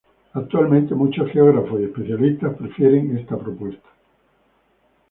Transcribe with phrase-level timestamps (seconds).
[0.33, 3.87] Actualmente, muchos geógrafos y especialistas prefieren esta propuesta.